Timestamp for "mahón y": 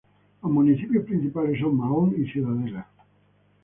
1.77-2.25